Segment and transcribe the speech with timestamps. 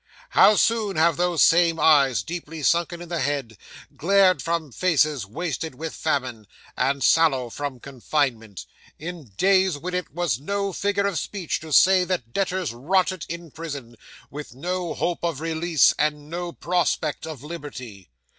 [0.31, 3.55] How soon have those same eyes, deeply sunken in the head,
[3.95, 8.65] glared from faces wasted with famine, and sallow from confinement,
[8.97, 13.51] in days when it was no figure of speech to say that debtors rotted in
[13.51, 13.95] prison,
[14.31, 18.09] with no hope of release, and no prospect of liberty!